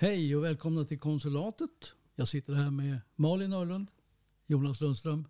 [0.00, 1.70] Hej och välkomna till konsulatet.
[2.14, 3.90] Jag sitter här med Malin Örlund,
[4.46, 5.28] Jonas Lundström,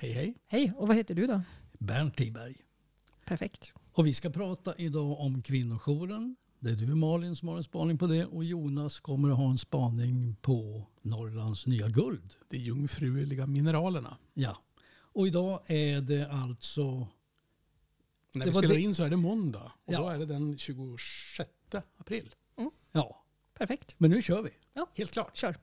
[0.00, 0.34] Hej hej.
[0.46, 1.42] Hej, och vad heter du då?
[1.78, 2.56] Bernt Tiberg.
[3.26, 3.72] Perfekt.
[3.92, 6.36] Och vi ska prata idag om kvinnojouren.
[6.58, 9.50] Det är du Malin som har en spaning på det och Jonas kommer att ha
[9.50, 12.34] en spaning på Norrlands nya guld.
[12.48, 14.16] De jungfruliga mineralerna.
[14.34, 14.58] Ja,
[15.12, 17.08] och idag är det alltså
[18.32, 19.98] När Det vi spelar det- in så är det måndag och Ja.
[20.00, 21.50] då är det den 26
[21.96, 22.34] april.
[22.92, 23.22] ja,
[23.58, 23.94] Perfekt.
[23.98, 24.50] men nu kör vi.
[24.94, 25.36] Helt klart.
[25.36, 25.56] Kör.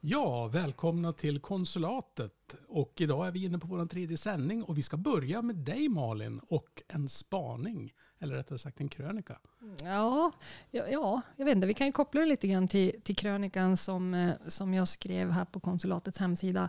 [0.00, 2.37] Ja, välkomna till konsulatet.
[2.78, 5.88] Och idag är vi inne på vår tredje sändning och vi ska börja med dig
[5.88, 7.92] Malin och en spaning.
[8.18, 9.38] Eller rättare sagt en krönika.
[9.82, 10.32] Ja,
[10.70, 11.66] ja, ja, jag vet inte.
[11.66, 15.30] Vi kan ju koppla det lite grann till, till krönikan som, eh, som jag skrev
[15.30, 16.68] här på konsulatets hemsida.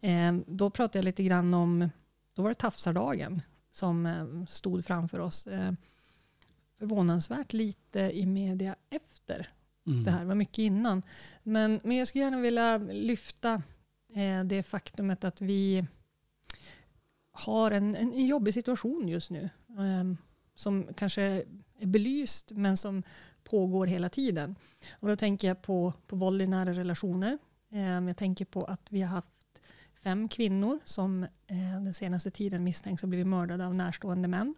[0.00, 1.90] Eh, då pratade jag lite grann om,
[2.34, 5.46] då var det tafsardagen som eh, stod framför oss.
[5.46, 5.72] Eh,
[6.78, 9.52] förvånansvärt lite i media efter
[9.86, 10.04] Mm.
[10.04, 11.02] det här, var mycket innan.
[11.42, 13.62] Men, men jag skulle gärna vilja lyfta
[14.14, 15.86] Eh, det faktumet att vi
[17.32, 19.50] har en, en, jobbig situation just nu.
[19.78, 20.16] Ehm,
[20.54, 21.22] som kanske
[21.78, 23.02] är belyst men som
[23.44, 24.56] pågår hela tiden.
[24.92, 27.38] Och då tänker jag på, på våld i nära relationer.
[27.70, 29.62] Ehm, jag tänker på att vi har haft
[30.02, 34.54] fem kvinnor som eh, den senaste tiden misstänks ha blivit mördade av närstående män.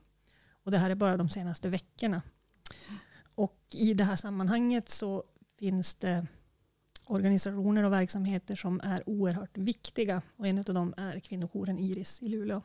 [0.65, 2.23] Och det här är bara de senaste veckorna.
[3.35, 5.25] Och i det här sammanhanget så
[5.59, 6.27] finns det
[7.13, 10.23] organisationer och verksamheter som är oerhört viktiga.
[10.37, 12.63] Och en av dem är kvinnojouren Iris i Luleå.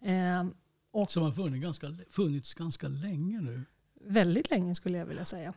[0.00, 0.46] Eh,
[0.90, 3.62] och Som har funnits ganska, funnits ganska länge nu.
[4.00, 5.54] väldigt länge skulle jag vilja säga.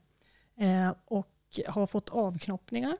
[0.55, 2.97] Eh, och har fått avknoppningar.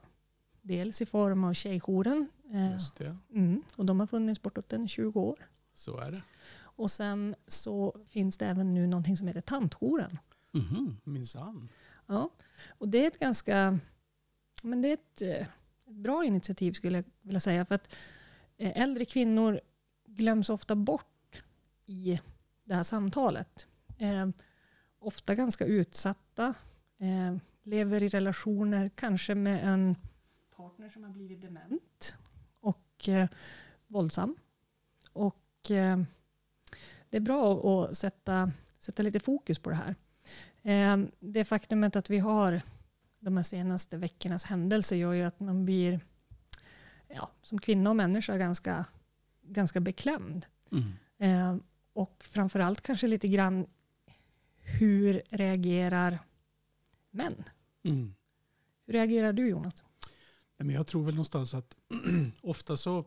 [0.62, 2.30] Dels i form av Tjejjouren.
[2.54, 5.38] Eh, Just det, mm, och de har funnits bortåt en 20 år.
[5.74, 6.22] så är det.
[6.62, 10.20] Och sen så finns det även nu någonting som heter Tantjouren.
[10.52, 10.98] Mhm.
[11.04, 11.70] Minsann.
[12.08, 12.30] Ja,
[12.78, 13.80] och det är ett ganska
[14.64, 15.48] men det är ett, eh,
[15.88, 17.66] ett bra initiativ skulle jag vilja säga.
[17.66, 17.96] För att
[18.58, 19.60] eh, äldre kvinnor
[20.06, 21.44] glöms ofta bort
[21.86, 22.20] i
[22.64, 23.68] det här samtalet.
[23.98, 24.30] Eh,
[25.00, 26.54] ofta ganska utsatta.
[26.98, 29.96] Eh, lever i relationer kanske med en
[30.56, 32.16] partner som har blivit dement
[32.60, 33.28] och eh,
[33.88, 34.36] våldsam.
[35.14, 36.00] Och eh,
[37.10, 37.54] det är bra
[37.84, 39.96] att sätta, sätta lite fokus på det här.
[40.64, 42.62] Eh, det faktumet att vi har
[43.20, 46.00] de här senaste veckornas händelser gör ju att man blir
[47.08, 48.86] ja, som kvinna och människa ganska,
[49.42, 50.46] ganska beklämd.
[50.72, 50.94] Mm.
[51.18, 51.62] Eh,
[51.94, 53.66] och framförallt kanske lite grann
[54.58, 56.20] hur reagerar
[57.12, 57.44] män?
[57.84, 58.14] Mm.
[58.86, 59.84] Hur reagerar du Jonas?
[60.58, 61.78] Men jag tror väl någonstans att
[62.42, 63.06] ofta så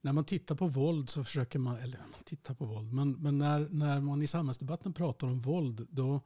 [0.00, 3.38] när man tittar på våld så försöker man, eller man tittar på våld, men, men
[3.38, 6.20] när, när man i samhällsdebatten pratar om våld då,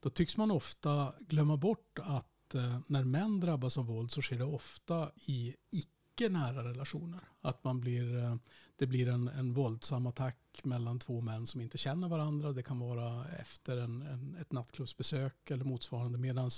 [0.00, 4.38] då tycks man ofta glömma bort att Eh, när män drabbas av våld så sker
[4.38, 7.20] det ofta i icke nära relationer.
[7.40, 8.34] Att man blir, eh,
[8.76, 12.52] det blir en, en våldsam attack mellan två män som inte känner varandra.
[12.52, 16.18] Det kan vara efter en, en, ett nattklubbsbesök eller motsvarande.
[16.18, 16.50] Medan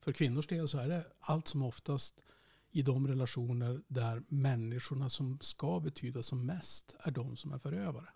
[0.00, 2.22] för kvinnors del så är det allt som oftast
[2.70, 8.08] i de relationer där människorna som ska betyda som mest är de som är förövare.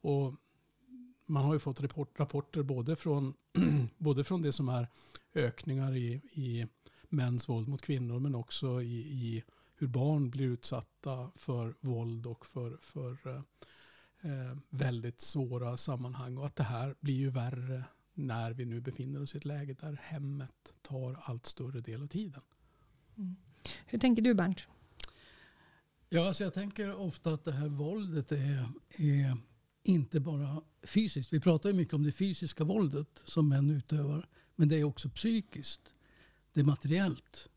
[0.00, 0.34] Och
[1.30, 3.34] man har ju fått rapport, rapporter både från,
[3.98, 4.88] både från det som är
[5.34, 6.66] ökningar i, i
[7.08, 9.44] mäns våld mot kvinnor men också i, i
[9.76, 13.42] hur barn blir utsatta för våld och för, för eh,
[14.30, 16.38] eh, väldigt svåra sammanhang.
[16.38, 19.76] Och att det här blir ju värre när vi nu befinner oss i ett läge
[19.80, 22.42] där hemmet tar allt större del av tiden.
[23.86, 24.62] Hur tänker du Bernt?
[26.08, 29.36] Ja, alltså jag tänker ofta att det här våldet är, är
[29.82, 31.32] inte bara fysiskt.
[31.32, 34.28] Vi pratar ju mycket om det fysiska våldet som män utövar.
[34.56, 35.94] Men det är också psykiskt.
[36.52, 37.48] Det är materiellt.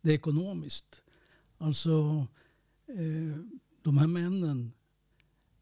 [0.00, 1.02] Det är ekonomiskt.
[1.58, 2.26] Alltså,
[2.88, 3.38] eh,
[3.82, 4.72] de här männen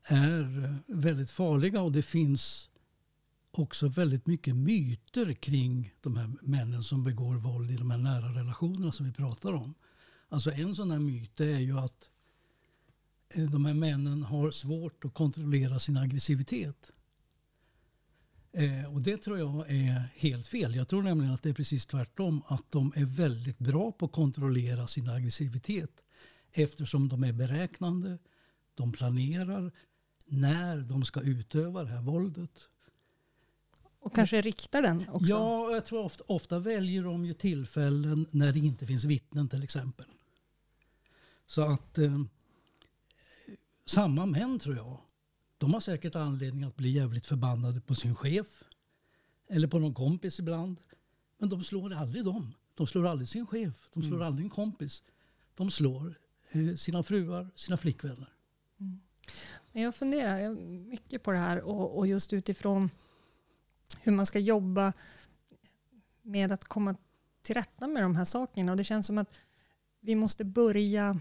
[0.02, 2.70] är väldigt farliga och det finns
[3.50, 8.28] också väldigt mycket myter kring de här männen som begår våld i de här nära
[8.34, 9.74] relationerna som vi pratar om.
[10.28, 12.13] Alltså en sån här myt är ju att eh,
[13.34, 16.92] de här männen har svårt att kontrollera sin aggressivitet.
[18.52, 20.74] Eh, och det tror jag är helt fel.
[20.74, 22.42] Jag tror nämligen att det är precis tvärtom.
[22.46, 25.90] Att de är väldigt bra på att kontrollera sin aggressivitet.
[26.52, 28.18] Eftersom de är beräknande.
[28.74, 29.72] De planerar
[30.26, 32.68] när de ska utöva det här våldet.
[34.00, 35.32] Och kanske riktar den också?
[35.32, 39.62] Ja, jag tror ofta, ofta väljer de ju tillfällen när det inte finns vittnen till
[39.62, 40.06] exempel.
[41.46, 42.20] Så att eh,
[43.86, 45.00] samma män tror jag,
[45.58, 48.46] de har säkert anledning att bli jävligt förbannade på sin chef.
[49.48, 50.80] Eller på någon kompis ibland.
[51.38, 52.54] Men de slår aldrig dem.
[52.74, 53.74] De slår aldrig sin chef.
[53.94, 54.26] De slår Mm.
[54.26, 55.02] aldrig en kompis.
[55.54, 56.18] De slår
[56.50, 58.28] eh, sina fruar, sina flickvänner.
[59.72, 60.54] Jag funderar
[60.90, 62.90] mycket på det här och, och just utifrån
[64.00, 64.92] hur man ska jobba
[66.22, 66.96] med att komma
[67.42, 68.72] till rätta med de här sakerna.
[68.72, 69.34] Och det känns som att
[70.00, 71.20] vi måste börja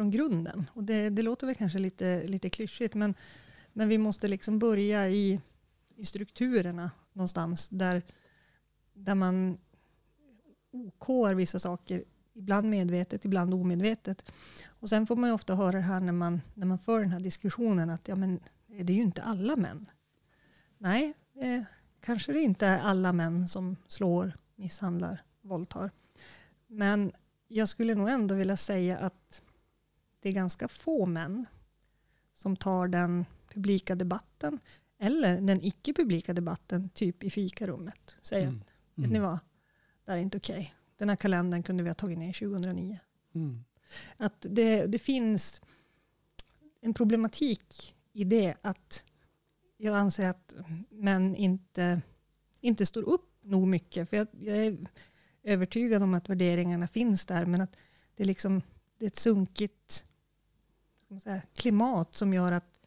[0.00, 0.70] från grunden.
[0.74, 3.14] Och det, det låter väl kanske lite, lite klyschigt men,
[3.72, 5.40] men vi måste liksom börja i,
[5.96, 8.02] i strukturerna någonstans där,
[8.92, 9.58] där man
[10.72, 12.04] okår vissa saker,
[12.34, 14.32] ibland medvetet, ibland omedvetet.
[14.66, 17.10] Och sen får man ju ofta höra det här när man, när man för den
[17.10, 19.90] här diskussionen att ja, men, det är ju inte alla män.
[20.78, 21.62] Nej, eh,
[22.00, 25.90] kanske det inte är alla män som slår, misshandlar, våldtar.
[26.66, 27.12] Men
[27.48, 29.42] jag skulle nog ändå vilja säga att
[30.20, 31.46] det är ganska få män
[32.34, 34.58] som tar den publika debatten
[34.98, 38.16] eller den icke-publika debatten typ i fikarummet.
[38.22, 38.62] Säger Mm.
[38.94, 39.38] vet ni vad,
[40.04, 40.74] det här är inte okej.
[40.96, 42.98] Den här kalendern kunde vi ha tagit ner 2009.
[43.34, 43.64] Mm.
[44.16, 45.62] Att det, det finns
[46.80, 49.04] en problematik i det att
[49.76, 50.54] jag anser att
[50.88, 52.02] män inte,
[52.60, 54.10] inte står upp nog mycket.
[54.10, 54.76] För jag, jag är
[55.42, 57.76] övertygad om att värderingarna finns där men att
[58.14, 58.62] det är, liksom,
[58.98, 60.06] det är ett sunkigt
[61.18, 62.80] säga, klimat som gör att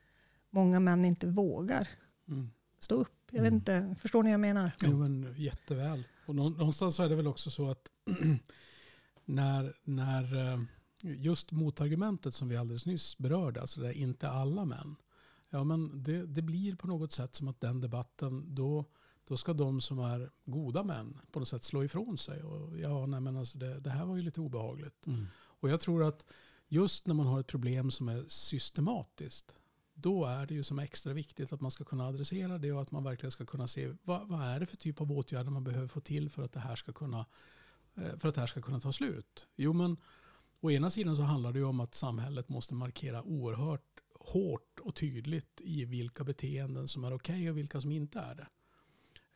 [0.50, 1.88] många män inte vågar
[2.28, 2.50] Mm.
[2.80, 3.10] stå upp.
[3.32, 3.58] Jag vet Mm.
[3.58, 4.72] inte, förstår ni vad jag menar?
[4.82, 6.04] Jo, men jätteväl.
[6.28, 7.92] Och nå- någonstans så är det väl också så att
[9.26, 10.60] när, när eh,
[11.02, 14.96] just motargumentet som vi alldeles nyss berörde, alltså det är inte alla män.
[15.50, 18.86] Ja, men det, det blir på något sätt som att den debatten, då,
[19.28, 22.44] då ska de som är goda män på något sätt slå ifrån sig.
[22.44, 25.08] Och ja, nej, men alltså det, det här var ju lite obehagligt.
[25.08, 25.26] Mm.
[25.36, 26.26] Och jag tror att
[26.74, 29.56] just när man har ett problem som är systematiskt,
[29.94, 32.92] då är det ju som extra viktigt att man ska kunna adressera det och att
[32.92, 35.88] man verkligen ska kunna se vad, vad är det för typ av åtgärder man behöver
[35.88, 37.26] få till för att det här ska kunna,
[37.96, 39.48] eh, för att det här ska kunna ta slut.
[39.56, 39.98] Jo, men
[40.62, 44.96] å ena sidan så handlar det ju om att samhället måste markera oerhört hårt och
[44.96, 48.48] tydligt i vilka beteenden som är okej och vilka som inte är det.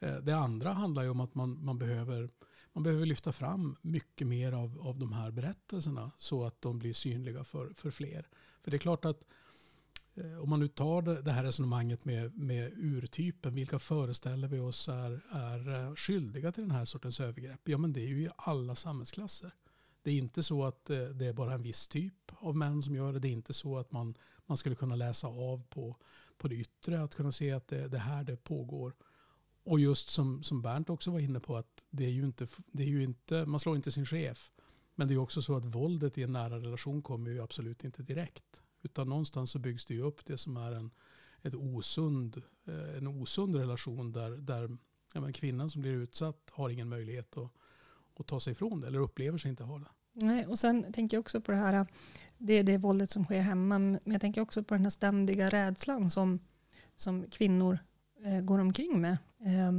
[0.07, 2.29] Eh, det andra handlar ju om att man, man, behöver,
[2.77, 6.93] man behöver lyfta fram mycket mer av, av de här berättelserna så att de blir
[6.93, 8.27] synliga för, för fler.
[8.63, 9.27] För det är klart att
[10.15, 14.87] eh, om man nu tar det, här resonemanget med, med urtypen, vilka föreställer vi oss
[14.89, 17.59] är, är eh, skyldiga till den här sortens övergrepp?
[17.63, 19.51] Ja men det är ju i alla samhällsklasser.
[20.03, 22.95] Det är inte så att eh, det är bara en viss typ av män som
[22.95, 23.19] gör det.
[23.19, 25.95] Det är inte så att man, man skulle kunna läsa av på,
[26.37, 28.93] på det yttre, att kunna se att det, det här det pågår.
[29.67, 32.83] Och just som, som Bernt också var inne på, att det är ju inte, det
[32.83, 34.51] är ju inte, man slår inte sin chef.
[34.95, 38.03] Men det är också så att våldet i en nära relation kommer ju absolut inte
[38.03, 38.61] direkt.
[38.81, 40.91] Utan någonstans så byggs det ju upp det som är en,
[41.41, 44.77] ett osund, eh, en osund relation där, där
[45.13, 47.51] ja, men kvinnan som blir utsatt har ingen möjlighet att,
[48.19, 49.89] att ta sig ifrån det eller upplever sig inte ha det.
[50.13, 51.87] Nej, och sen tänker jag också på det här,
[52.37, 55.49] det är det våldet som sker hemma, men jag tänker också på den här ständiga
[55.49, 56.39] rädslan som,
[56.95, 57.79] som kvinnor
[58.43, 59.71] går omkring med eh,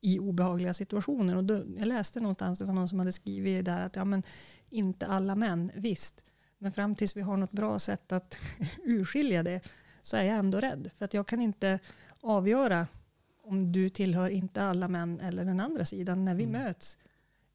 [0.00, 1.36] i obehagliga situationer.
[1.36, 4.22] Och då, jag läste någonstans, det var någon som hade skrivit där att ja, men
[4.70, 6.24] inte alla män, visst,
[6.58, 8.38] men fram tills vi har något bra sätt att
[8.84, 9.60] urskilja det
[10.02, 10.90] så är jag ändå rädd.
[10.96, 11.78] För att jag kan inte
[12.20, 12.86] avgöra
[13.42, 16.62] om du tillhör inte alla män eller den andra sidan när vi Mm.
[16.62, 16.98] möts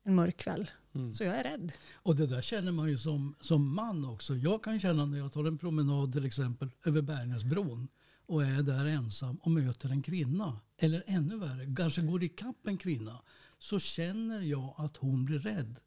[0.03, 0.71] en mörk kväll.
[0.95, 1.13] Mm.
[1.13, 1.71] Så jag är rädd.
[1.95, 4.35] Och det där känner man ju som, som man också.
[4.35, 7.87] Jag kan känna när jag tar en promenad till exempel över Bergnäsbron
[8.25, 10.59] och är där ensam och möter en kvinna.
[10.77, 13.21] Eller ännu värre, kanske går ikapp en kvinna.
[13.59, 15.79] Så känner jag att hon blir rädd.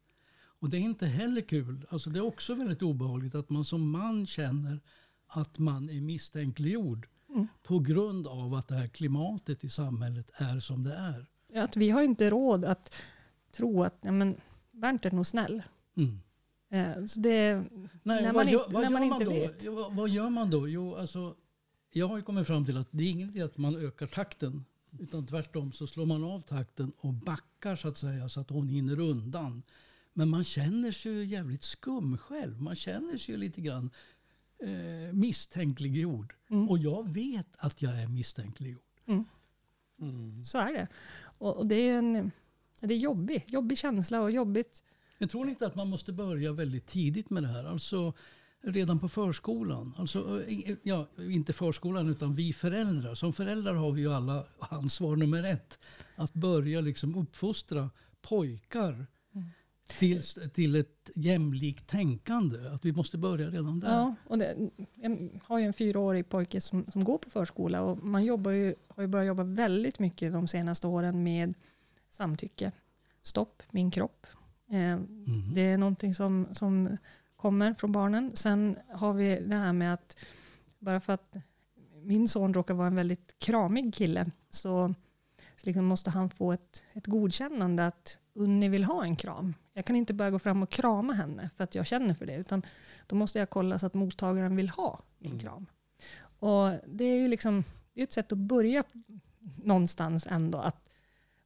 [0.61, 1.85] Och det är inte heller kul.
[1.89, 4.79] Alltså det är också väldigt obehagligt att man som man känner
[5.27, 7.07] att man är misstänkliggjord.
[7.29, 7.47] Mm.
[7.63, 11.25] På grund av att det här klimatet i samhället är som det är.
[11.63, 12.95] Att vi har inte råd att
[13.51, 14.35] tro att ja, men,
[14.71, 15.63] Bernt är nog snäll.
[15.97, 16.19] Mm.
[16.71, 19.25] Eh, så det, Nej, När vad, man gör, inte- vad, när gör man man inte
[19.25, 19.31] då?
[19.31, 19.65] vet.
[19.65, 20.67] Vad, vad gör man då?
[20.67, 21.35] Jo, alltså,
[21.91, 24.65] jag har ju kommit fram till att det är ingen idé att man ökar takten.
[24.99, 28.67] Utan tvärtom så slår man av takten och backar så att säga så att hon
[28.67, 29.63] hinner undan.
[30.13, 32.61] Men man känner sig ju jävligt skum själv.
[32.61, 33.89] Man känner sig ju lite grann
[34.63, 36.33] eh, misstänkliggjord.
[36.49, 38.81] mm, Och jag vet att jag är misstänkliggjord.
[40.01, 40.45] Mm.
[40.45, 40.87] så är det.
[41.21, 42.31] Och, och det är en
[42.81, 44.83] det är jobbig, jobbig känsla och jobbigt.
[45.17, 47.63] Men tror ni inte att man måste börja väldigt tidigt med det här?
[47.65, 48.13] Alltså
[48.61, 49.93] redan på förskolan.
[49.97, 53.15] Alltså, eh, ja, inte förskolan utan vi föräldrar.
[53.15, 55.79] Som föräldrar har vi ju alla ansvar nummer ett.
[56.15, 57.89] Att börja liksom uppfostra
[58.21, 59.47] pojkar mm.
[59.99, 60.21] till,
[60.53, 62.69] till ett jämlikt tänkande.
[62.69, 63.89] Att vi måste börja redan där.
[63.89, 68.03] Ja, och det, jag har ju en fyraårig pojke som, som går på förskola och
[68.03, 71.53] man jobbar ju, har ju börjat jobba väldigt mycket de senaste åren med
[72.09, 72.71] samtycke.
[73.21, 74.27] Stopp, min kropp.
[74.69, 75.53] Eh, mm.
[75.53, 76.97] Det är någonting som, som
[77.41, 78.31] kommer från barnen.
[78.35, 80.25] Sen har vi det här med att
[80.79, 81.35] bara för att
[82.01, 84.93] min son råkar vara en väldigt kramig kille så,
[85.55, 89.53] så liksom måste han få ett, ett godkännande att Unni vill ha en kram.
[89.73, 92.35] Jag kan inte bara gå fram och krama henne för att jag känner för det
[92.35, 92.61] utan
[93.07, 95.43] då måste jag kolla så att mottagaren vill ha min mm.
[95.43, 95.65] kram.
[96.39, 98.83] Och det är ju liksom, det är ett sätt att börja
[99.63, 100.89] någonstans ändå att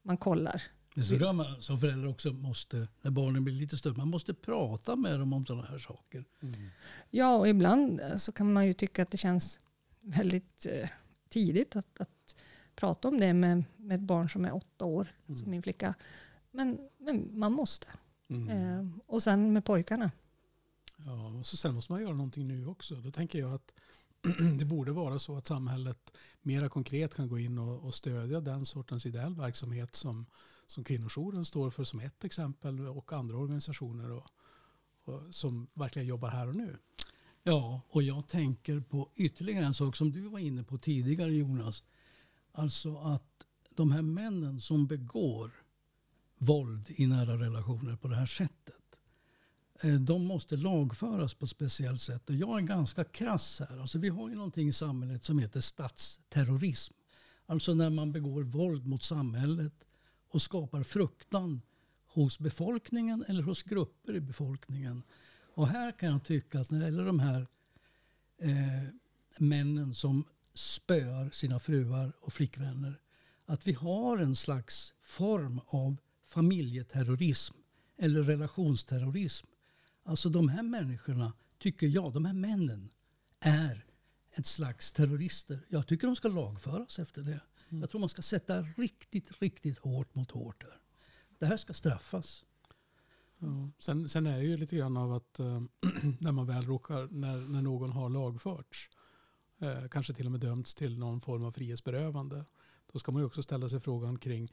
[0.02, 0.64] man kollar.
[0.96, 4.34] Det är så man som förälder också måste, när barnen blir lite större, man måste
[4.34, 6.26] prata med dem om sådana här saker.
[6.42, 6.70] Mm.
[7.10, 9.60] Ja, och ibland eh, så kan man ju tycka att det känns
[10.02, 10.90] väldigt eh,
[11.30, 12.36] tidigt att, att
[12.76, 15.38] prata om det med, med ett barn som är åtta år, mm.
[15.38, 15.94] som min flicka.
[16.52, 17.88] Men, men man måste.
[18.28, 18.50] Mm.
[18.50, 20.12] Eh, och sen med pojkarna.
[20.98, 22.96] Ja, och så sen måste man göra någonting nu också.
[22.96, 23.74] Då tänker jag att
[24.60, 28.66] det borde vara så att samhället mera konkret kan gå in och, och stödja den
[28.66, 30.26] sortens ideell verksamhet som
[30.74, 34.28] som kvinnojouren står för som ett exempel och andra organisationer och,
[35.04, 36.78] och, som verkligen jobbar här och nu.
[37.44, 41.84] Ja, och jag tänker på ytterligare en sak som du var inne på tidigare Jonas.
[42.52, 45.52] Alltså att de här männen som begår
[46.38, 48.76] våld i nära relationer på det här sättet.
[49.84, 52.30] Eh, de måste lagföras på ett speciellt sätt.
[52.30, 53.80] Och jag är ganska krass här.
[53.80, 56.94] Alltså vi har ju någonting i samhället som heter statsterrorism.
[57.46, 59.74] Alltså när man begår våld mot samhället
[60.34, 61.62] och skapar fruktan
[62.06, 65.04] hos befolkningen eller hos grupper i befolkningen.
[65.54, 67.48] Och här kan jag tycka att när det gäller de här
[68.42, 68.90] eh,
[69.40, 73.00] männen som spöar sina fruar och flickvänner
[73.46, 77.56] att vi har en slags form av familjeterrorism
[77.98, 79.48] eller relationsterrorism.
[80.04, 82.90] Alltså de här människorna, tycker jag, de här männen
[83.40, 83.86] är
[84.32, 85.60] ett slags terrorister.
[85.70, 87.42] Jag tycker de ska lagföras efter det.
[87.70, 87.82] Mm.
[87.82, 90.82] Jag tror man ska sätta riktigt, riktigt hårt mot hårt där.
[91.40, 92.46] Det här ska straffas.
[93.38, 93.70] Ja.
[93.80, 95.62] Sen, sen, är det ju lite grann av att äh,
[96.20, 98.90] när man väl råkar, när, när någon har lagförts,
[99.60, 102.46] äh, kanske till och med dömts till någon form av frihetsberövande,
[102.92, 104.52] då ska man ju också ställa sig frågan kring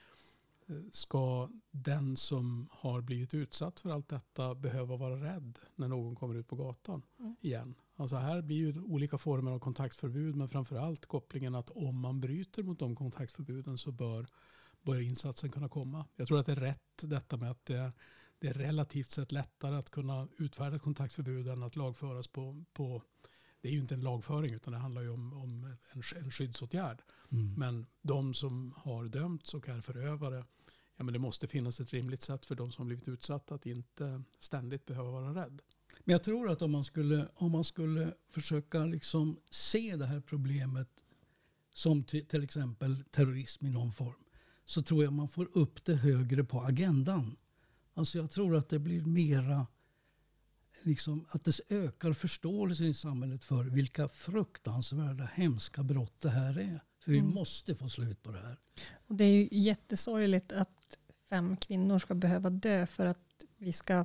[0.67, 6.17] äh, Ska den som har blivit utsatt för allt detta behöva vara rädd när någon
[6.17, 7.37] kommer ut på gatan mm.
[7.41, 7.75] igen?
[8.01, 12.63] Alltså här blir ju olika former av kontaktförbud men framförallt kopplingen att om man bryter
[12.63, 14.27] mot de kontaktförbuden så bör,
[14.83, 16.07] bör insatsen kunna komma.
[16.17, 17.93] Jag tror att det är rätt detta med att det,
[18.39, 23.03] det är relativt sett lättare att kunna utfärda kontaktförbud än att lagföras på, på
[23.61, 27.03] det är ju inte en lagföring utan det handlar ju om, om en, en skyddsåtgärd.
[27.33, 27.55] Mm.
[27.55, 30.45] Men de som har dömts och är förövare,
[30.97, 34.23] ja, men det måste finnas ett rimligt sätt för de som blivit utsatta att inte
[34.39, 35.63] ständigt behöva vara rädd.
[36.05, 40.21] Men jag tror att om man skulle, om man skulle försöka liksom se det här
[40.21, 40.89] problemet
[41.73, 44.25] som till exempel terrorism i någon form
[44.65, 47.37] så tror jag man får upp det högre på agendan.
[47.95, 49.67] Alltså jag tror att det blir mera
[50.83, 56.81] liksom, att det ökar förståelsen i samhället för vilka fruktansvärda hemska brott det här är.
[56.99, 57.35] För vi mm.
[57.35, 58.59] måste få slut på det här.
[59.07, 64.05] Och det är ju jättesorgligt att fem kvinnor ska behöva dö för att vi ska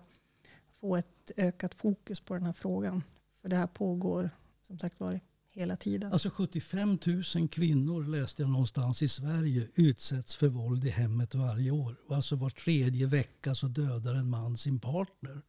[0.86, 3.04] få ett ökat fokus på den här frågan.
[3.42, 4.30] För det här pågår
[4.62, 6.14] som sagt var hela tiden.
[6.14, 6.98] Alltså 75
[7.36, 11.96] 000 kvinnor läste jag någonstans i Sverige utsätts för våld i hemmet varje år.
[12.10, 15.42] Alltså var tredje vecka så dödar en man sin partner.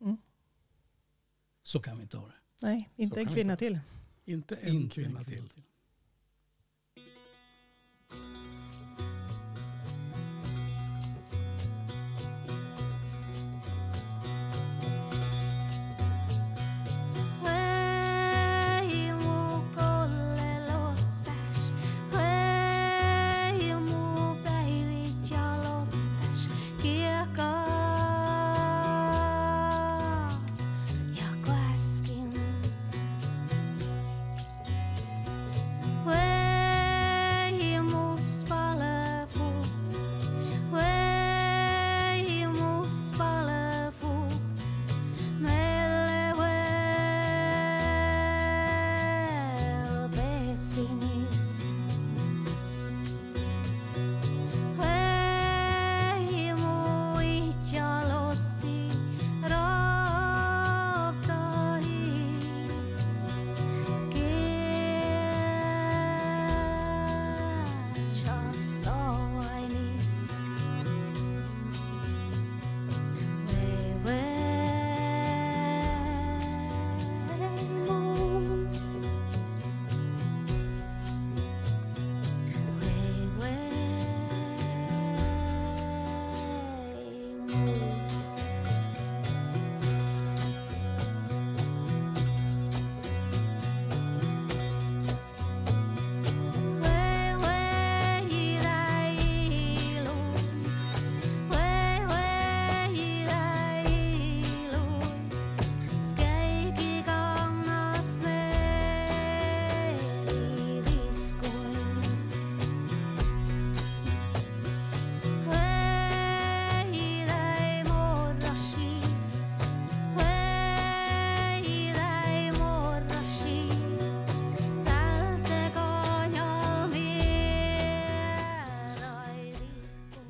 [0.00, 0.16] Mm.
[1.62, 2.34] Så kan vi inte ha det.
[2.60, 3.78] Nej, inte en kvinna till.
[4.24, 5.48] Inte en inte kvinna, en kvinna till.
[5.48, 5.62] till.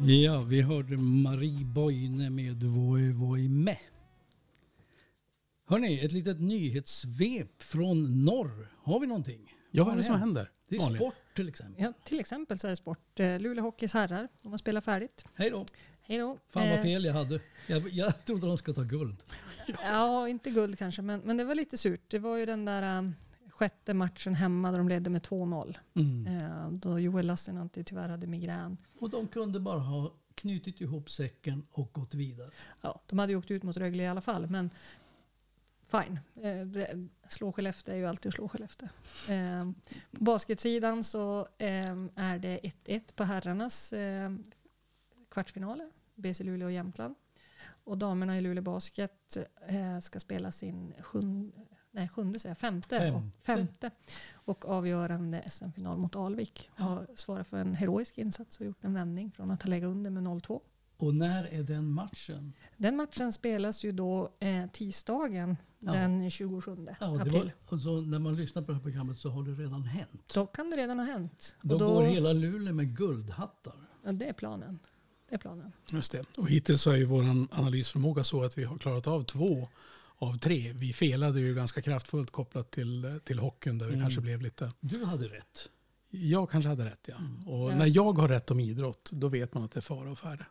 [0.07, 3.77] Ja, vi hörde Marie Boine med Voi Voi Me.
[5.67, 8.69] Hörni, ett litet nyhetssvep från norr.
[8.83, 9.55] Har vi någonting?
[9.71, 10.51] Ja, vad är det som händer?
[10.69, 10.97] Det är Malin?
[10.97, 11.85] sport till exempel.
[11.85, 13.21] Ja, till exempel så är det sport.
[13.21, 15.25] Eh, Luleå Hockeys herrar, de har spelat färdigt.
[15.35, 15.67] Hej då.
[16.03, 16.39] Hej då.
[16.49, 17.41] Fan vad Eh, fel jag hade.
[17.67, 19.17] Jag, jag trodde de skulle ta guld.
[19.83, 22.05] Ja, inte guld kanske, men, men det var lite surt.
[22.09, 23.15] Det var ju den där um,
[23.55, 25.77] sjätte matchen hemma där de ledde med 2-0.
[25.95, 26.27] Mm.
[26.27, 28.77] Eh, då Joel Lassinantti tyvärr hade migrän.
[29.01, 32.51] Och de kunde bara ha knutit ihop säcken och gått vidare.
[32.81, 34.71] Ja, de hade ju åkt ut mot Rögle i alla fall, men
[35.83, 36.21] fine.
[36.35, 38.89] Eh, det, slå Skellefteå är ju alltid att slå Skellefteå.
[39.31, 39.65] Eh,
[40.11, 44.33] på basketsidan så eh, är det 1-1 på herrarnas eh,
[45.31, 45.91] kvartsfinaler.
[46.15, 47.15] BC Luleå och Jämtland.
[47.85, 49.37] Och damerna i Luleå Basket
[50.03, 51.53] ska spela sin sjunde,
[51.95, 53.15] nej, sjunde säger jag, femte, Femte.
[53.17, 53.91] Och, femte
[54.35, 56.71] och avgörande SM-final mot Alvik.
[56.75, 60.11] Har svarat för en heroisk insats och gjort en vändning från att ha legat under
[60.11, 60.61] med 0-2.
[60.97, 62.53] Och när är den matchen?
[62.77, 65.93] Den matchen spelas ju då eh, tisdagen Ja.
[65.93, 67.33] den 27 Ja, april.
[67.33, 70.33] var, alltså, när man lyssnar på det här programmet så har det redan hänt.
[70.35, 71.57] Då kan det redan ha hänt.
[71.63, 73.75] Då, Och då, går hela Luleå med guldhattar.
[74.05, 74.79] ja, det är planen.
[75.29, 75.73] Det är planen.
[75.93, 76.25] Just det.
[76.39, 79.69] Och hittills så är ju vår analysförmåga så att vi har klarat av två
[80.19, 80.73] av tre.
[80.73, 84.05] Vi felade ju ganska kraftfullt kopplat till, till hockeyn där vi Mm.
[84.05, 84.73] kanske blev lite...
[84.81, 85.69] Du hade rätt.
[86.11, 87.15] Jag kanske hade rätt ja.
[87.17, 87.49] Mm.
[87.49, 87.77] Och Ja.
[87.77, 90.47] när jag har rätt om idrott då vet man att det är fara och färde.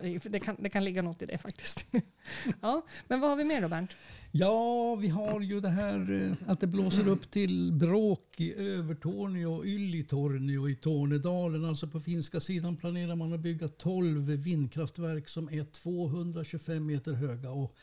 [0.22, 1.86] Det, kan, det kan ligga något i det faktiskt.
[2.60, 3.96] ja, men vad har vi mer då Bernt?
[4.32, 9.54] Ja, vi har ju det här eh, att det blåser upp till bråk i Övertorneå
[9.54, 11.64] och Yllitornio i Tornedalen.
[11.64, 17.50] Alltså på finska sidan planerar man att bygga 12 vindkraftverk som är 225 meter höga.
[17.50, 17.74] Och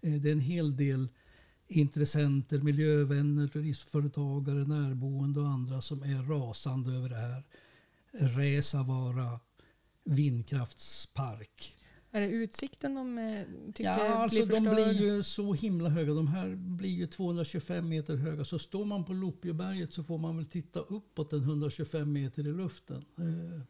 [0.00, 1.08] eh, det är en hel del
[1.68, 7.42] intressenter, miljövänner, turistföretagare, närboende och andra som är rasande över det här.
[8.12, 9.40] Resavara
[10.04, 11.76] vindkraftspark.
[12.10, 13.42] Är det utsikten de eh,
[13.74, 14.74] tycker Ja, blir alltså de förstörd?
[14.74, 16.14] blir ju så himla höga.
[16.14, 18.44] De här blir ju 225 meter höga.
[18.44, 22.52] Så står man på Lopjeberget så får man väl titta uppåt en 125 meter i
[22.52, 23.04] luften.
[23.18, 23.60] Eh,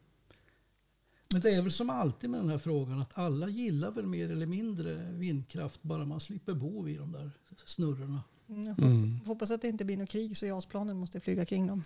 [1.33, 4.31] Men det är väl som alltid med den här frågan att alla gillar väl mer
[4.31, 7.31] eller mindre vindkraft bara man slipper bo vid de där
[7.65, 8.23] snurrorna.
[8.49, 11.67] Mm, jag hop- hoppas att det inte blir något krig så JAS-planen måste flyga kring
[11.67, 11.83] dem.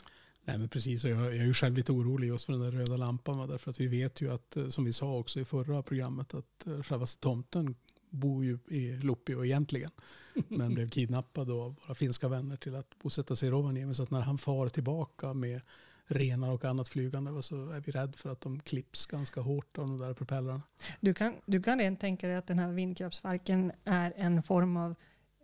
[0.47, 2.71] Nej men precis, och jag, jag är ju själv lite orolig just för den där
[2.71, 3.38] röda lampan.
[3.38, 6.33] va, Därför att vi vet ju att, eh, som vi sa också i förra programmet,
[6.33, 7.75] att eh, självaste tomten
[8.10, 9.91] bor ju i Lopio egentligen.
[10.47, 13.95] Men blev kidnappad av våra finska vänner till att bosätta sig i Rovaniemi.
[13.95, 15.62] Så att när han far tillbaka med
[16.05, 19.88] renar och annat flygande så är vi rädd för att de klipps ganska hårt av
[19.88, 20.62] de där propellrarna.
[20.99, 24.95] Du kan, du kan rent tänka dig att den här vindkraftsparken är en form av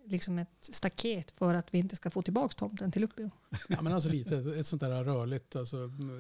[0.06, 3.30] liksom ett staket för att vi inte ska få tillbaka tomten till Luleå.
[3.70, 5.78] Ja, men alltså lite ett, sånt där rörligt, alltså,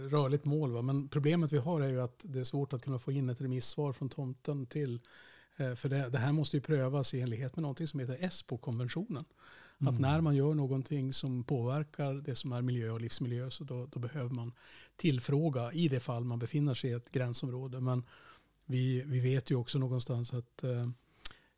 [0.09, 0.71] rörligt mål.
[0.71, 0.81] Va?
[0.81, 3.41] Men problemet vi har är ju att det är svårt att kunna få in ett
[3.41, 4.99] remissvar från tomten till
[5.57, 9.25] eh, för det, det här måste ju prövas i enlighet med någonting som heter ESPO-konventionen.
[9.87, 13.85] Att när man gör någonting som påverkar det som är miljö och livsmiljö så då,
[13.85, 14.53] då behöver man
[14.95, 17.79] tillfråga i det fall man befinner sig i ett gränsområde.
[17.79, 18.03] Men
[18.65, 20.89] vi, vi vet ju också någonstans att eh,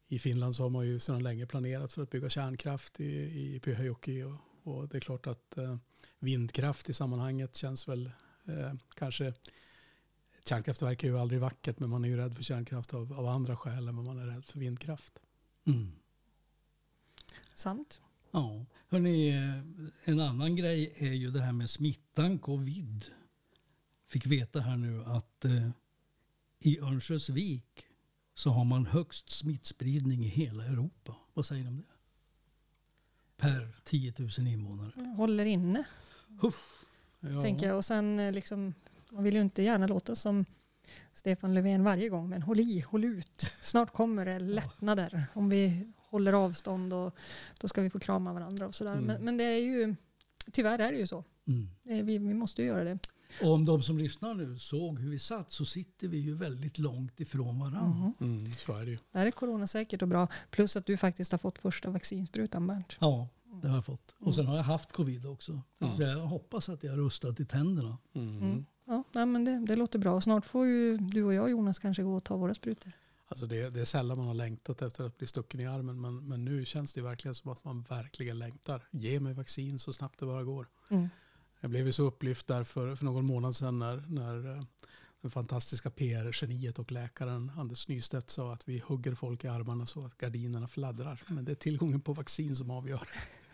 [0.07, 3.59] i Finland så har man ju sedan länge planerat för att bygga kärnkraft i, i
[3.59, 5.77] Pyhäjoki och, och det är klart att eh,
[6.19, 8.11] vindkraft i sammanhanget känns väl
[8.45, 9.33] eh, kanske
[10.45, 13.57] Kärnkraftverk är ju aldrig vackert men man är ju rädd för kärnkraft av, av andra
[13.57, 15.21] skäl än vad man är rädd för vindkraft.
[15.65, 15.91] Mm.
[17.53, 18.01] Sant?
[18.31, 23.05] Ja, hörni, eh, en annan grej är ju det här med smittan covid.
[24.07, 25.69] Fick veta här nu att eh,
[26.59, 27.85] i Örnsköldsvik
[28.35, 31.15] så har man högst smittspridning i hela Europa.
[31.33, 31.83] Vad säger ni om det?
[33.37, 35.13] Per 10 000 invånare.
[35.17, 35.83] Håller inne,
[37.19, 37.41] Ja.
[37.41, 37.77] tänker jag.
[37.77, 38.73] Och sen eh, liksom,
[39.09, 40.45] man vill ju inte gärna låta som
[41.13, 43.51] Stefan Löfven varje gång, men håll i, håll ut.
[43.61, 45.27] Snart kommer det lättnader.
[45.33, 47.15] Om vi håller avstånd och
[47.59, 48.93] då ska vi få krama varandra och sådär.
[48.93, 49.05] Mm.
[49.05, 49.95] Men, men det är ju,
[50.51, 51.23] tyvärr är det ju så.
[51.47, 51.69] Mm.
[51.83, 52.99] Är, vi, vi måste ju göra det.
[53.43, 56.77] Och om de som lyssnar nu såg hur vi satt så sitter vi ju väldigt
[56.77, 58.13] långt ifrån varandra.
[58.19, 58.39] Mhm.
[58.39, 58.97] Mm, så är det ju.
[59.11, 60.27] Det här är coronasäkert och bra.
[60.49, 62.97] Plus att du faktiskt har fått första vaccinsprutan Bernt.
[62.99, 63.29] Ja,
[63.61, 64.15] det har jag fått.
[64.19, 65.61] Och sen har jag haft covid också.
[65.97, 67.97] Så jag hoppas att jag är rustad i tänderna.
[68.13, 68.37] Mm.
[68.37, 68.65] Mm.
[68.85, 70.21] Ja, nej, men det, det låter bra.
[70.21, 72.91] Snart får ju du och jag Jonas kanske gå och ta våra sprutor.
[73.27, 76.27] Alltså det, det är sällan man har längtat efter att bli stucken i armen men,
[76.27, 78.87] men nu känns det verkligen som att man verkligen längtar.
[78.91, 80.67] Ge mig vaccin så snabbt det bara går.
[80.89, 81.09] Mm.
[81.65, 84.63] Jag blev ju så upplyft där för, för någon månad sedan när, när eh,
[85.21, 90.05] den fantastiska PR-geniet och läkaren Anders Nystedt sa att vi hugger folk i armarna så
[90.05, 91.21] att gardinerna fladdrar.
[91.27, 93.07] Men det är tillgången på vaccin som avgör.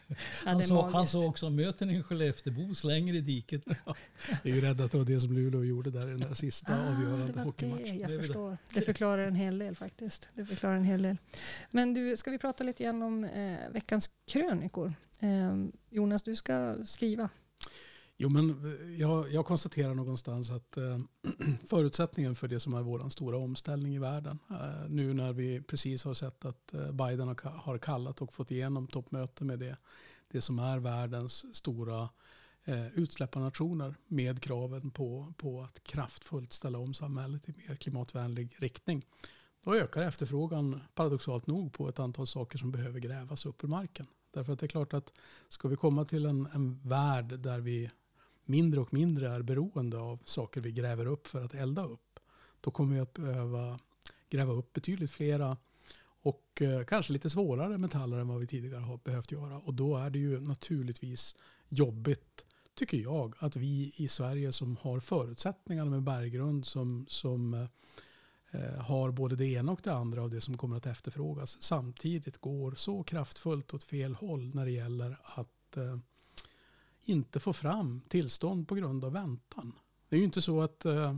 [0.07, 3.63] Ja, Han sa, han sa också möter ni en Skelleftebo slänger i diket.
[3.65, 3.95] Jag
[4.43, 6.73] är ju rädd att det var det som Luleå gjorde där i den där sista
[6.73, 7.99] Ah, avgörande det, hockeymatchen.
[7.99, 8.57] jag Det är väl förstår.
[8.73, 10.29] Det förklarar en hel del faktiskt.
[10.33, 11.17] Det förklarar en hel del.
[11.69, 14.93] Men du, ska vi prata lite grann om eh, veckans krönikor?
[15.19, 15.55] Eh,
[15.89, 17.29] Jonas, du ska skriva.
[18.17, 20.99] Jo, men eh, jag, jag konstaterar någonstans att eh,
[21.69, 26.03] förutsättningen för det som är vår stora omställning i världen, eh, nu när vi precis
[26.03, 29.77] har sett att eh, Biden har, har kallat och fått igenom toppmöte med det,
[30.27, 32.09] det som är världens stora
[32.65, 39.05] eh, utsläpparnationer med kraven på, på att kraftfullt ställa om samhället i mer klimatvänlig riktning.
[39.63, 44.07] Då ökar efterfrågan paradoxalt nog på ett antal saker som behöver grävas upp ur marken.
[44.33, 45.13] Därför att det är klart att
[45.47, 47.91] ska vi komma till en, en värld där vi
[48.51, 52.19] mindre och mindre är beroende av saker vi gräver upp för att elda upp.
[52.61, 53.79] Då kommer vi att behöva
[54.29, 55.57] gräva upp betydligt flera
[56.23, 59.57] och eh, kanske lite svårare metaller än vad vi tidigare har behövt göra.
[59.57, 61.35] Och då är det ju naturligtvis
[61.69, 67.65] jobbigt, tycker jag, att vi i Sverige som har förutsättningarna med berggrund som, som eh,
[68.51, 72.37] eh har både det ena och det andra av det som kommer att efterfrågas samtidigt
[72.37, 75.97] går så kraftfullt åt fel håll när det gäller att eh,
[77.03, 79.73] inte få fram tillstånd på grund av väntan.
[80.09, 81.15] Det är ju inte så att, eh,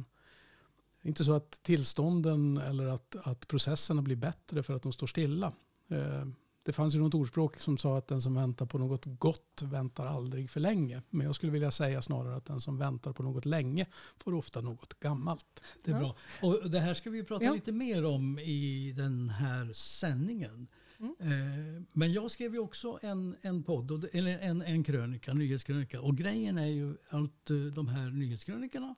[1.02, 5.54] inte så att tillstånden eller att, att processerna blir bättre för att de står stilla.
[5.88, 6.26] Eh,
[6.66, 10.06] det fanns ju något ordspråk som sa att den som väntar på något gott väntar
[10.06, 11.02] aldrig för länge.
[11.10, 13.86] Men jag skulle vilja säga snarare att den som väntar på något länge
[14.18, 15.64] får ofta något gammalt.
[15.84, 16.16] Det är bra.
[16.42, 17.54] Och det här ska vi prata Ja.
[17.54, 20.68] lite mer om i den här sändningen.
[21.00, 21.16] Mm.
[21.20, 26.02] Eh, Men jag skrev ju också en, en podd, eller en, en krönika, nyhetskrönika.
[26.02, 28.96] Och grejen är ju att eh, de här nyhetskrönikorna,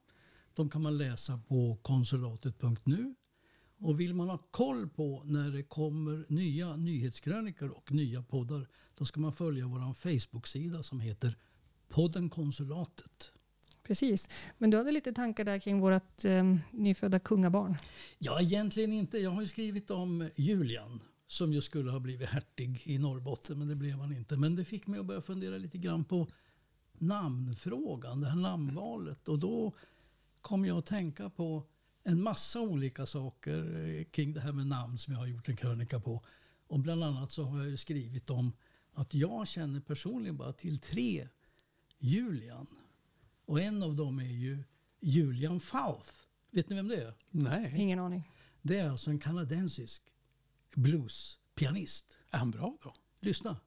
[0.54, 3.16] de kan man läsa på konsulatet.nu.
[3.80, 9.06] Och vill man ha koll på när det kommer nya nyhetskrönikor och nya poddar, då
[9.06, 11.38] ska man följa vår Facebook-sida som heter
[11.90, 13.32] podden Konsulatet.
[13.84, 14.30] Precis.
[14.58, 17.76] Men du hade lite tankar där kring vårt eh, nyfödda kungabarn.
[18.18, 19.18] Ja, egentligen inte.
[19.18, 23.68] Jag har ju skrivit om Julian som ju skulle ha blivit hertig i Norrbotten, men
[23.68, 24.38] det blev han inte.
[24.38, 26.28] Men det fick mig att börja fundera lite grann på
[26.94, 29.28] namnfrågan, det här namnvalet.
[29.28, 29.74] Och då
[30.42, 31.64] kom jag att tänka på
[32.04, 35.56] en massa olika saker eh, kring det här med namn som jag har gjort en
[35.56, 36.24] krönika på.
[36.68, 38.54] Och bland annat så har jag ju skrivit om
[38.94, 41.28] att jag känner personligen bara till tre
[42.00, 42.68] Julian.
[43.46, 44.64] Och en av dem är ju
[45.00, 46.12] Julian Fouth.
[46.52, 47.14] Vet ni vem det är?
[47.30, 48.32] Nej, Ingen aning.
[48.62, 50.04] Det är alltså en kanadensisk
[50.76, 52.18] bluespianist.
[52.32, 52.94] är han bra då?
[53.20, 53.58] Lyssna.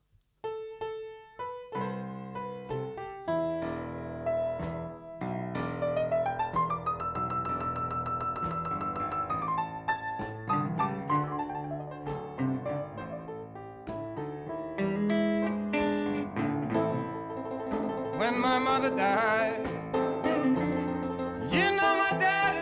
[18.19, 19.65] when my mother died.
[21.53, 22.58] You know my daddy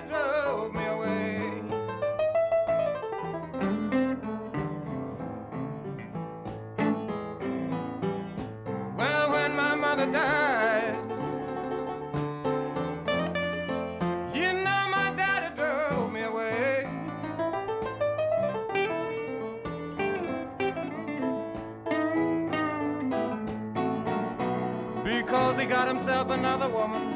[25.26, 27.15] because he got himself another woman.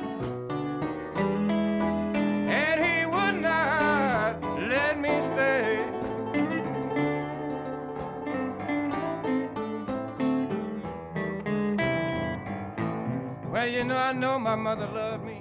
[13.80, 15.40] You know, I know my mother loved me.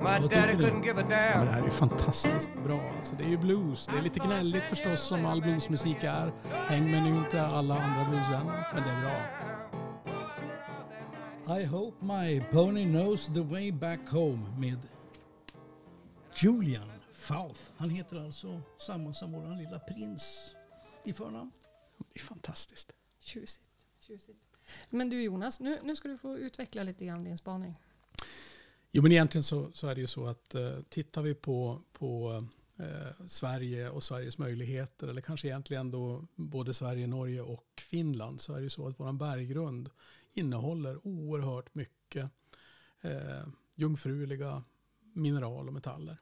[0.00, 1.48] My daddy couldn't give a Ja, men det damn.
[1.48, 2.80] här är ju fantastiskt bra.
[2.96, 3.86] Alltså, det är ju blues.
[3.86, 6.32] Det är lite gnälligt förstås som all bluesmusik är.
[6.50, 9.16] Hangman är ju inte alla andra bluesvänner, men det är bra.
[11.60, 14.78] I hope my pony knows the way back home med
[16.34, 17.60] Julian Fouth.
[17.76, 20.54] Han heter alltså samma som våran lilla prins
[21.04, 21.50] i förnamn.
[21.98, 22.92] Det är fantastiskt.
[23.20, 23.66] Tjusigt.
[24.00, 24.45] Tjusigt.
[24.90, 27.74] Men du Jonas, nu, nu ska du få utveckla lite grann din spaning.
[28.90, 32.44] Jo, men egentligen så, så är det ju så att eh, tittar vi på, på
[32.76, 38.52] eh, Sverige och Sveriges möjligheter, eller kanske egentligen då både Sverige, Norge och Finland, så
[38.52, 39.90] är det ju så att vår berggrund
[40.34, 42.30] innehåller oerhört mycket
[43.00, 44.64] eh, jungfruliga
[45.12, 46.18] mineral och metaller.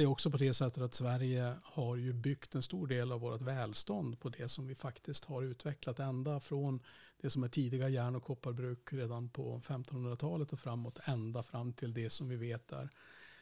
[0.00, 3.20] Det är också på det sättet att Sverige har ju byggt en stor del av
[3.20, 6.80] vårt välstånd på det som vi faktiskt har utvecklat ända från
[7.20, 11.94] det som är tidiga järn och kopparbruk redan på 1500-talet och framåt ända fram till
[11.94, 12.90] det som vi vet är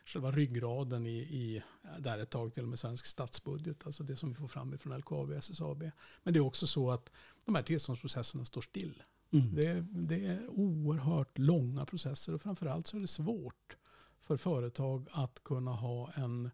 [0.07, 1.63] själva ryggraden i, i
[1.99, 4.99] där ett tag till och med svensk statsbudget, alltså det som vi får fram från
[4.99, 5.91] LKAB och SSAB.
[6.23, 7.11] Men det är också så att
[7.45, 9.03] de här tillståndsprocesserna står still.
[9.31, 9.55] Mm.
[9.55, 13.77] Det, det är oerhört långa processer och framförallt så är det svårt
[14.21, 16.51] för företag att kunna ha en,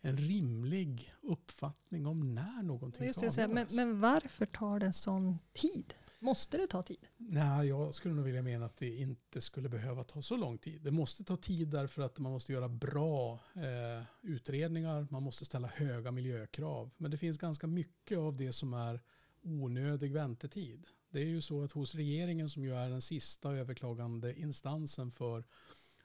[0.00, 3.74] en rimlig uppfattning om när någonting Just ska här, men, avgöras.
[3.74, 5.94] men varför tar det sån tid?
[6.18, 7.06] Måste det ta tid?
[7.16, 10.82] Nej, jag skulle nog vilja mena att det inte skulle behöva ta så lång tid.
[10.82, 15.68] Det måste ta tid därför att man måste göra bra eh, utredningar, man måste ställa
[15.68, 16.90] höga miljökrav.
[16.96, 19.00] Men det finns ganska mycket av det som är
[19.42, 20.86] onödig väntetid.
[21.10, 25.44] Det är ju så att hos regeringen som ju är den sista överklagande instansen för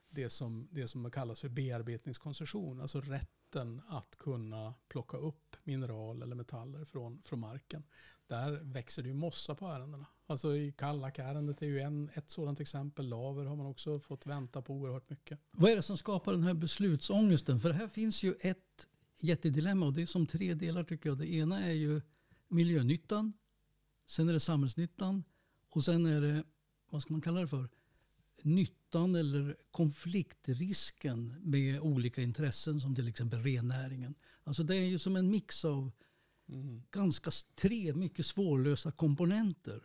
[0.10, 6.36] det som, det som kallas för bearbetningskoncession, alltså rätten att kunna plocka upp mineral eller
[6.36, 7.84] metaller från, från marken.
[8.28, 10.06] Där växer det ju mossa på ärendena.
[10.26, 13.08] Alltså i Kallak-ärendet är ju en, ett sådant exempel.
[13.10, 15.40] Laver har man också fått vänta på oerhört mycket.
[15.52, 17.60] Vad är det som skapar den här beslutsångesten?
[17.60, 18.88] För här finns ju ett
[19.20, 21.18] jättedilemma och det är som tre delar tycker jag.
[21.18, 22.02] Det ena är ju
[22.48, 23.34] miljönyttan,
[24.08, 25.24] sen är det samhällsnyttan
[25.70, 26.44] och sen är det,
[26.90, 27.70] vad ska man kalla det för,
[28.90, 34.16] nyttan eller konfliktrisken med olika intressen som till exempel rennäringen.
[34.44, 35.92] Alltså det är ju som en mix av
[36.92, 39.82] ganska s- tre mycket svårlösa komponenter.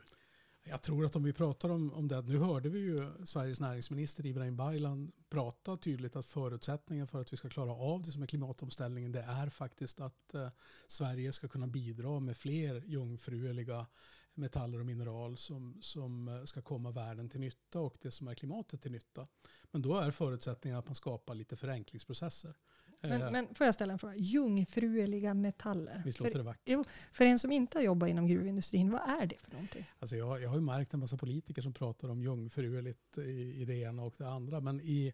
[0.66, 4.26] Jag tror att om vi pratar om, om det, nu hörde vi ju Sveriges näringsminister
[4.26, 8.26] Ibrahim Baylan prata tydligt att förutsättningen för att vi ska klara av det som är
[8.26, 10.48] klimatomställningen det är faktiskt att eh,
[10.86, 13.86] Sverige ska kunna bidra med fler jungfruliga
[14.34, 18.34] metaller och mineral som, som eh, ska komma världen till nytta och det som är
[18.34, 19.26] klimatet till nytta.
[19.70, 22.54] Men då är förutsättningen att man skapar lite förenklingsprocesser.
[23.02, 24.14] Eh, Men, men får jag ställa en fråga?
[24.16, 26.02] Jungfrueliga metaller.
[26.04, 26.62] Visst låter För, det vackert?
[26.64, 29.84] jo, för en som inte har jobbat inom gruvindustrin, vad är det för någonting?
[29.98, 33.64] Alltså jag, jag har ju märkt en massa politiker som pratar om jungfrueligt i, i
[33.64, 34.60] det ena och det andra.
[34.60, 35.12] Men i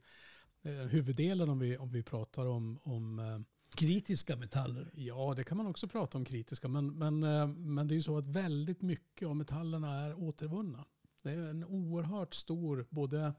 [0.63, 3.39] eh, huvuddelen om vi, om vi pratar om, om eh,
[3.77, 4.91] Kritiska metaller.
[4.95, 6.69] Ja, det kan man också prata om kritiska.
[6.69, 10.85] Men, men, eh, men det är ju så att väldigt mycket av metallerna är återvunna.
[11.23, 13.35] Det är en oerhört stor både,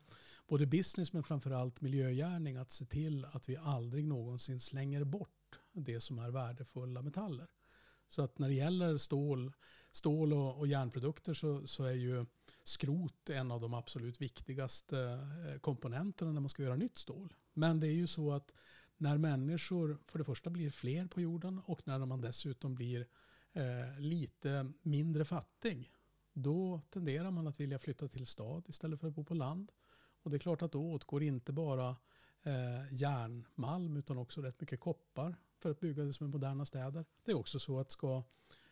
[0.48, 6.00] både business men framförallt miljögärning att se till att vi aldrig någonsin slänger bort det
[6.00, 7.48] som är värdefulla metaller.
[8.08, 9.54] Så att när det gäller stål,
[9.91, 12.26] stål och, och järnprodukter så, så är ju
[12.63, 15.00] skrot en av de absolut viktigaste
[15.50, 17.34] eh, komponenterna när man ska göra nytt stål.
[17.54, 18.52] Men det är ju så att
[19.02, 23.08] när människor för det första blir fler på jorden och när man dessutom blir
[23.54, 25.92] eh, lite mindre fattig
[26.34, 29.72] då tenderar man att vilja flytta till stad istället för att bo på land.
[30.24, 31.90] Och det är klart att då åtgår inte bara
[32.44, 37.06] eh, järnmalm utan också rätt mycket koppar för att bygga det som är moderna städer.
[37.26, 38.24] Det är också så att ska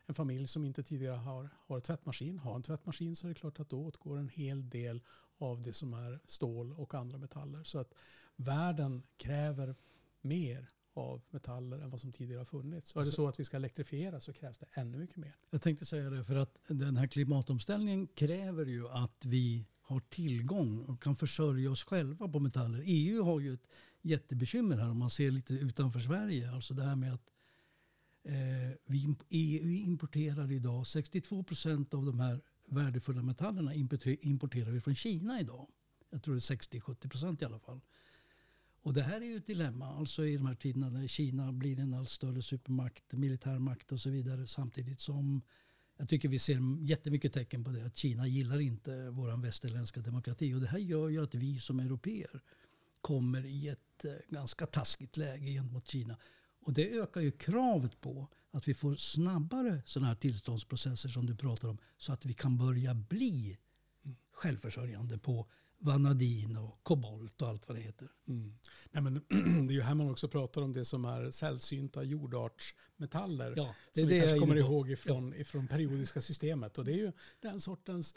[0.05, 3.59] en familj som inte tidigare har, har tvättmaskin ha en tvättmaskin så är det klart
[3.59, 5.01] att då åtgår en hel del
[5.37, 7.63] av det som är stål och andra metaller.
[7.63, 7.93] Så att
[8.35, 9.75] världen kräver
[10.21, 12.95] mer av metaller än vad som tidigare har funnits.
[12.95, 15.35] Och är det så att vi ska elektrifiera så krävs det ännu mycket mer.
[15.49, 20.79] Jag tänkte säga det för att den här klimatomställningen kräver ju att vi har tillgång
[20.79, 22.83] och kan försörja oss själva på metaller.
[22.85, 23.67] EU har ju ett
[24.01, 26.51] jättebekymmer här om man ser lite utanför Sverige.
[26.51, 27.31] Alltså det här med att
[28.23, 34.81] eh, vi, EU importerar idag 62 procent av de här värdefulla metallerna importer- importerar vi
[34.81, 35.67] från Kina idag.
[36.09, 37.81] Jag tror det är 60-70 procent i alla fall.
[38.89, 41.79] Och det här är ju ett dilemma, alltså i de här tiderna när Kina blir
[41.79, 45.41] en allt större supermakt, militärmakt och så vidare samtidigt som
[45.97, 50.53] jag tycker vi ser jättemycket tecken på det, att Kina gillar inte vår västerländska demokrati.
[50.53, 52.41] Och det här gör ju att vi som europeer
[53.01, 56.17] kommer i ett eh, ganska taskigt läge gentemot Kina.
[56.61, 61.35] Och det ökar ju kravet på att vi får snabbare sådana här tillståndsprocesser som du
[61.35, 63.57] pratar om så att vi kan börja bli
[64.31, 65.47] självförsörjande på
[65.79, 68.07] vanadin och kobolt och allt vad det heter.
[68.27, 68.53] Mm.
[68.91, 69.13] Nej, men
[69.67, 73.53] det är ju här man också pratar om det som är sällsynta jordartsmetaller.
[73.57, 76.77] Ja, det är som det vi kanske kommer ihåg ifrån, ifrån periodiska systemet.
[76.77, 77.11] Och det är ju
[77.41, 78.15] den sortens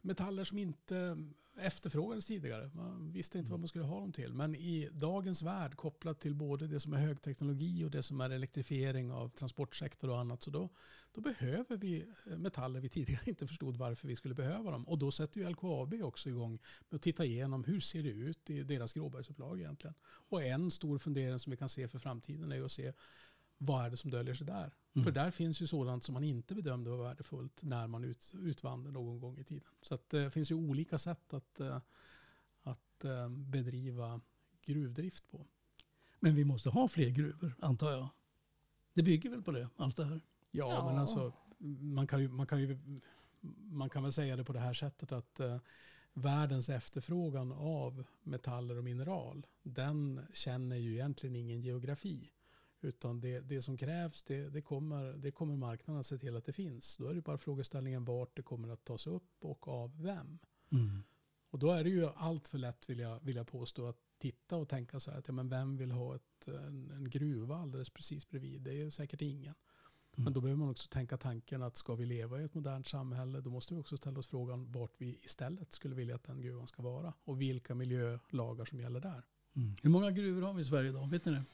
[0.00, 1.16] metaller som inte
[1.60, 2.70] efterfrågades tidigare.
[2.74, 4.34] Man visste inte vad man skulle ha dem till.
[4.34, 8.30] Men i dagens värld kopplat till både det som är högteknologi och det som är
[8.30, 10.42] elektrifiering av transportsektor och annat.
[10.42, 10.68] Så då,
[11.12, 14.88] då behöver vi eh, metaller vi tidigare inte förstod varför vi skulle behöva dem.
[14.88, 16.58] Och då sätter ju LKAB också igång
[16.88, 19.94] med att titta igenom hur ser det ut i deras gråbergsupplag egentligen.
[20.02, 22.92] Och en stor fundering som vi kan se för framtiden är att se
[23.58, 24.74] vad är det som döljer sig där?
[24.94, 25.04] Mm.
[25.04, 28.84] För där finns ju sådant som man inte bedömde var värdefullt när man ut, utvann
[28.84, 29.68] det någon gång i tiden.
[29.82, 31.80] Så att, eh, det finns ju olika sätt att, eh,
[32.62, 34.20] att eh, bedriva
[34.64, 35.46] gruvdrift på.
[36.20, 38.08] Men vi måste ha fler gruvor, antar jag.
[38.94, 40.20] Det bygger väl på det, allt det här?
[40.50, 40.86] Ja, Ja.
[40.86, 41.32] men alltså
[41.80, 42.78] man kan, ju, man, kan ju,
[43.70, 45.58] man kan väl säga det på det här sättet att eh,
[46.12, 52.30] världens efterfrågan av metaller och mineral, den känner ju egentligen ingen geografi.
[52.80, 56.44] Utan det, det som krävs, det, det, kommer, det kommer marknaden att se till att
[56.44, 56.96] det finns.
[56.96, 60.38] Då är det bara frågeställningen vart det kommer att tas upp och av vem.
[60.72, 61.02] Mm.
[61.50, 64.56] Och då är det ju allt för lätt, vill jag, vill jag påstå, att titta
[64.56, 67.90] och tänka så här att ja, men vem vill ha ett, en, en gruva alldeles
[67.90, 68.60] precis bredvid?
[68.62, 69.54] Det är ju säkert ingen.
[70.16, 70.24] Mm.
[70.24, 73.40] Men då behöver man också tänka tanken att ska vi leva i ett modernt samhälle
[73.40, 76.66] då måste vi också ställa oss frågan vart vi istället skulle vilja att den gruvan
[76.66, 79.24] ska vara och vilka miljölagar som gäller där.
[79.56, 79.76] Mm.
[79.82, 81.10] Hur många gruvor har vi i Sverige idag?
[81.10, 81.44] Vet ni det?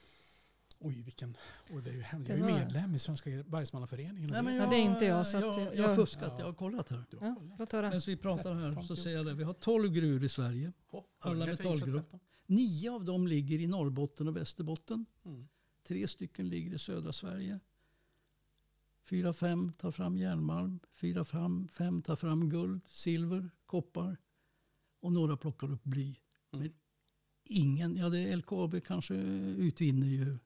[0.79, 1.37] Oj, vilken...
[1.69, 2.27] Oj, det är ju hemskt.
[2.27, 4.29] Det Jag är ju medlem i Svenska bergsmannaföreningen.
[4.29, 5.95] Nej, men Ja, det är inte jag, så jag, att jag, jag- jag har jag-
[5.95, 6.39] fuskat, Ja.
[6.39, 7.03] jag har kollat här.
[7.09, 7.71] Du har Ja, kollat.
[7.73, 9.33] Medan vi pratar här så 13, säger jag det.
[9.33, 10.73] Vi har 12 gruvor i Sverige.
[10.91, 11.99] Åh, Alla jag metallgruvor.
[11.99, 12.19] 13.
[12.45, 15.05] Nio av dem ligger i Norrbotten och Västerbotten.
[15.25, 15.47] Mm.
[15.87, 17.59] Tre stycken ligger i södra Sverige.
[19.03, 20.79] Fyra, fem tar fram järnmalm.
[20.93, 24.17] Fyra, fem, fem tar fram guld, silver, koppar.
[24.99, 26.05] Och några plockar upp bly.
[26.05, 26.15] Mm.
[26.63, 26.73] Men
[27.43, 30.37] ingen, ja det är LKAB kanske utvinner ju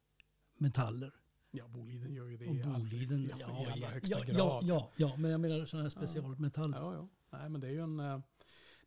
[0.62, 1.12] metaller.
[1.52, 4.24] Ja, Boliden gör ju det Och i, all, Boliden, ja, ja, i allra högsta ja,
[4.24, 4.38] grad.
[4.38, 6.78] ja, ja, ja, men jag menar sådana här specialmetaller.
[6.78, 7.08] Ja, ja.
[7.30, 8.00] Nej, men det är ju en...
[8.00, 8.20] eh,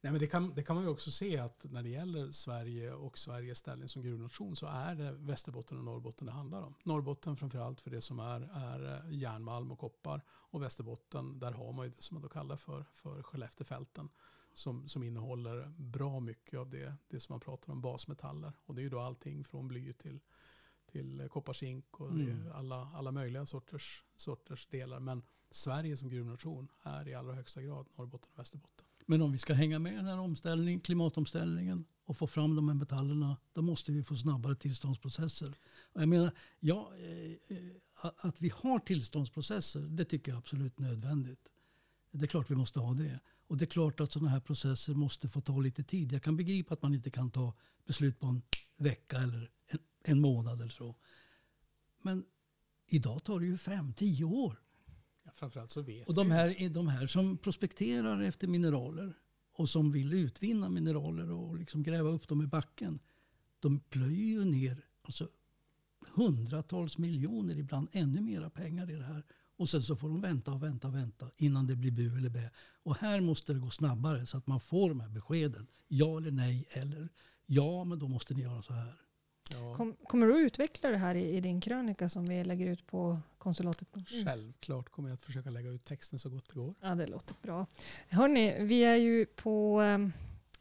[0.01, 2.93] Nej, men det, kan, det kan man ju också se att när det gäller Sverige
[2.93, 6.75] och Sveriges ställning som gruvnation så är det Västerbotten och Norrbotten det handlar om.
[6.83, 11.73] Norrbotten framförallt för det som är, är eh, järnmalm och koppar och Västerbotten där har
[11.73, 14.09] man ju det som man då kallar för, för Skelleftefälten
[14.55, 18.53] som, som innehåller bra mycket av det, det som man pratar om basmetaller.
[18.67, 20.21] Och det är ju då allting från bly till,
[20.95, 22.53] till koppar, zink och Mm.
[22.55, 25.01] alla, alla möjliga sorters, sorters delar.
[25.01, 28.87] Men Sverige som gruvnation är i allra högsta grad Norrbotten och Västerbotten.
[29.07, 32.69] Men om vi ska hänga med i den här omställningen, klimatomställningen och få fram de
[32.69, 35.55] här metallerna, då måste vi få snabbare tillståndsprocesser.
[35.93, 36.31] Och jag menar,
[36.61, 41.51] ja, eh, eh, att vi har tillståndsprocesser, det tycker jag är absolut nödvändigt.
[42.11, 43.21] Det är klart vi måste ha det.
[43.47, 46.13] Och det är klart att sådana här processer måste få ta lite tid.
[46.13, 47.53] Jag kan begripa att man inte kan ta
[47.87, 48.43] beslut på en
[48.77, 50.97] vecka eller en, en månad eller så.
[52.03, 52.25] Men
[52.87, 54.61] idag tar det ju fem, tio år.
[55.25, 59.15] Ja, framförallt så vet Och de här, de här som prospekterar efter mineraler
[59.53, 62.99] och som vill utvinna mineraler och liksom gräva upp dem i backen.
[63.61, 65.29] De plöjer ju ner alltså,
[66.15, 69.25] hundratals miljoner, ibland ännu mera pengar i det här.
[69.57, 72.31] Och sen så får de vänta och vänta och vänta innan det blir bu eller
[72.31, 72.51] bä.
[72.83, 75.67] Och här måste det gå snabbare så att man får de här beskeden.
[75.89, 77.09] Ja eller nej eller
[77.47, 79.04] ja men då måste ni göra så här.
[79.51, 82.67] Ja, Kom, kommer du att utveckla det här i, i din krönika som vi lägger
[82.67, 83.89] ut på konsulatet?
[84.25, 86.75] Självklart kommer jag att försöka lägga ut texten så gott det går.
[86.81, 87.67] Ja, det låter bra.
[88.09, 90.09] Hörni, vi är ju på eh,